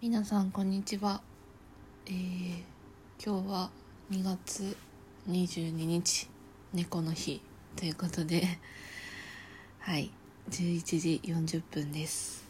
[0.00, 1.20] 皆さんこんにちは、
[2.06, 2.62] えー、
[3.20, 3.70] 今日は
[4.12, 4.76] 2月
[5.28, 6.28] 22日
[6.72, 7.42] 猫の日
[7.74, 8.46] ということで
[9.80, 10.12] はい
[10.50, 12.44] 11時40分です。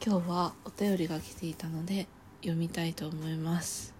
[0.00, 2.06] 今日はお便りが来ていたので
[2.42, 3.92] 読みたいと思います。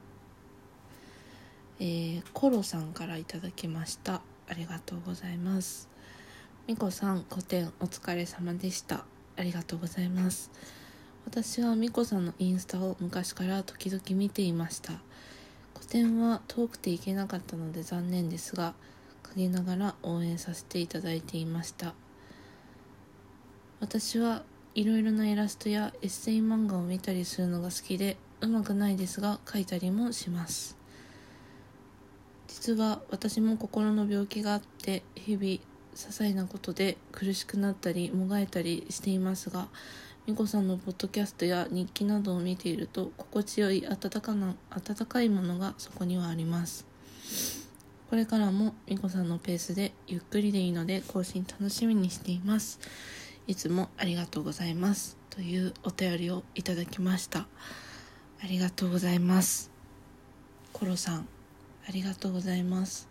[1.81, 4.23] えー、コロさんからいただきました。
[4.47, 5.89] ありがとうございます。
[6.69, 9.05] みこさん、古典お疲れ様でした。
[9.37, 10.53] ありがとうございます。
[11.27, 14.93] 私はみこさんのインスタを昔から時々見ていました。
[15.75, 18.75] 古典は遠くて行けなかったので残念ですが、
[19.23, 21.95] 陰ながら応援させていただいていました。
[23.81, 30.77] 私はいろいろなイラストやエッセイ漫画を見たりするのが好きで、うまくないですが描いたりもします。
[32.49, 35.61] 実は私も心の病気があって日々些
[35.95, 39.69] 細なことで苦しくなったりもがいたりしていますが
[40.27, 46.87] 美子さんのポッドキャストや日記などを見ていると心地よい温かな温かいものがそこにはあります。
[48.09, 52.81] これからも美子さんのペースでゆっくりでいいので更新楽しみにしています。
[53.47, 57.41] いつもありがとうございますというお便りをいただきました。
[57.41, 59.71] ありがとうございます。
[60.73, 61.29] コロさん
[61.87, 63.11] ありがとうございます。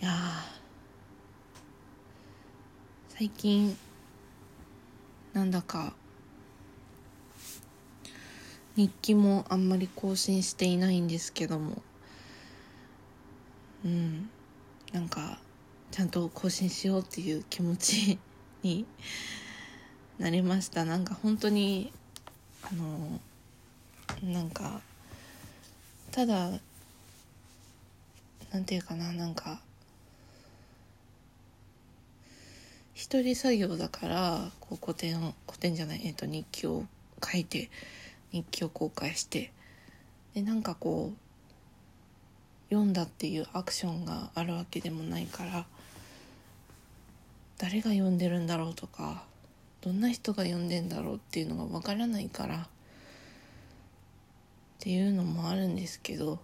[0.00, 0.10] いや
[3.10, 3.76] 最近
[5.32, 5.94] なんだか
[8.76, 11.82] 日記もあんまり更新していないんですけども。
[13.84, 14.30] うん。
[14.92, 15.38] なんか
[15.90, 18.18] ちゃんと更新しようっていう気持ち
[18.62, 18.86] に
[20.18, 20.84] なりました。
[20.84, 21.92] なんか本当に
[22.62, 23.20] あの
[24.22, 24.80] なんか
[26.10, 26.50] ただ
[28.52, 29.60] なんていうかななんか
[32.94, 36.84] 一人作業だからこう古典を古典じゃない、えー、と日記を
[37.24, 37.70] 書いて
[38.32, 39.52] 日記を公開して
[40.34, 45.66] でなんかこう読んだっていうアクションがあるわけでもないから
[47.58, 49.24] 誰が読んでるんだろうとか
[49.82, 52.66] どんな人が読んでんだろうっていうのがわからないからっ
[54.80, 56.38] ていうのもあるんですけど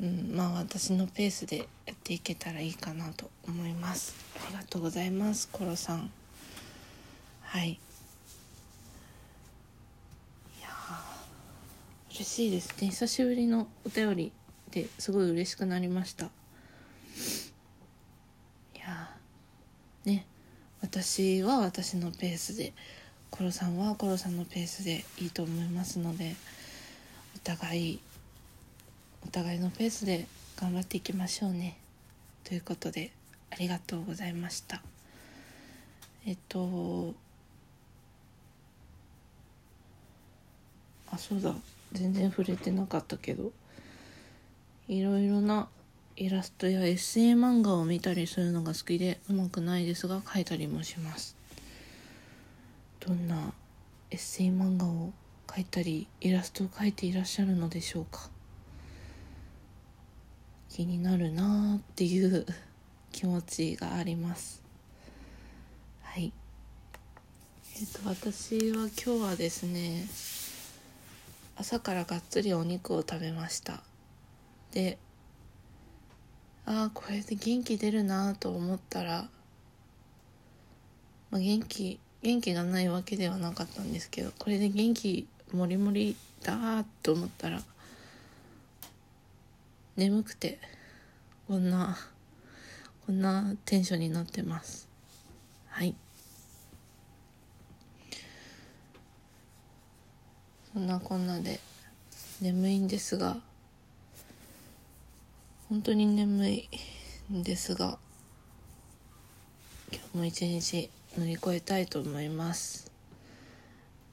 [0.00, 1.68] うん、まあ私のペースで
[2.10, 4.16] ていけたらいいかなと思います。
[4.44, 6.10] ありがとうございますコロさん。
[7.42, 7.68] はい。
[7.68, 7.78] い
[10.60, 10.68] や
[12.10, 12.88] 嬉しいですね。
[12.88, 14.32] 久しぶりのお便り
[14.72, 16.24] ですごい嬉しくなりました。
[16.24, 16.28] い
[18.80, 19.14] や
[20.04, 20.26] ね。
[20.82, 22.72] 私は私のペースで
[23.30, 26.34] コロさんはコロさんのペースでいいと思いますので
[27.36, 28.00] お互い
[29.24, 30.26] お互いのペースで
[30.56, 31.76] 頑張っていきましょうね。
[32.44, 33.12] ということで
[33.50, 34.82] ありがとうございました。
[36.26, 37.14] えっと
[41.10, 41.54] あそうだ。
[41.92, 43.52] 全然触れてなかったけど。
[44.88, 45.68] いろいろな
[46.16, 51.36] イラストやエッセイ漫画を見たりするのが好きでうまくないですが描いたりもします。
[52.98, 53.52] どんな
[54.10, 55.12] エッセイ漫画を
[55.46, 58.28] 描いたりイラストを描いていらっしゃるのでしょうか。
[60.80, 62.46] 気になるなっていう
[63.12, 64.62] 気持ちがあります。
[66.00, 66.32] はい。
[67.76, 70.08] えっ、と私は今日はですね
[71.56, 73.82] 朝からがっつりお肉を食べました。
[74.72, 74.96] で
[76.64, 79.28] ああこれで元気出るなと思ったら、
[81.30, 87.62] まあ、元気元気がないわけではなかったんですけどこれで元気もりもりだーと思ったら
[90.00, 90.58] 眠くて
[91.46, 91.94] こんな
[93.04, 94.88] こんなテンションになってます。
[95.68, 95.94] はい。
[100.72, 101.60] そんなこんなで
[102.40, 103.36] 眠いんですが
[105.68, 106.68] 本当に眠い
[107.30, 107.98] んですが
[109.92, 110.88] 今日も一日
[111.18, 112.90] 乗り越えたいと思います。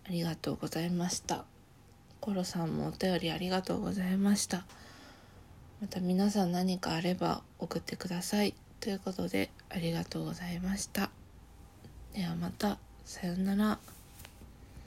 [0.06, 1.46] ありがとうございました。
[2.20, 4.66] コロさんもお便りありがとうございました。
[5.80, 8.56] また皆さん何かあれば送ってください。
[8.80, 11.12] ということでありがとうございました。
[12.14, 12.80] ではまた。
[13.06, 13.97] さようなら。